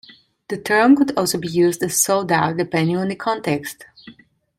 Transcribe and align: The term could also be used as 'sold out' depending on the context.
The 0.47 0.57
term 0.57 0.95
could 0.95 1.15
also 1.15 1.37
be 1.37 1.47
used 1.47 1.83
as 1.83 2.03
'sold 2.03 2.31
out' 2.31 2.57
depending 2.57 2.97
on 2.97 3.09
the 3.09 3.15
context. 3.15 3.85